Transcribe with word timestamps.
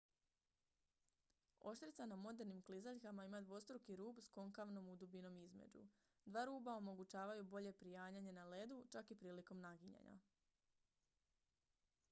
oštrica 1.71 2.05
na 2.11 2.15
modernim 2.21 2.61
klizaljkama 2.69 3.25
ima 3.27 3.41
dvostruki 3.49 3.95
rub 3.99 4.19
s 4.19 4.29
konkavnom 4.37 4.87
udubinom 4.93 5.37
između 5.41 5.83
dva 6.25 6.45
ruba 6.51 6.75
omogućavaju 6.79 7.43
bolje 7.43 7.73
prianjanje 7.83 8.31
na 8.39 8.45
ledu 8.55 8.79
čak 8.97 9.11
i 9.11 9.19
prilikom 9.25 9.61
naginjanja 9.67 10.17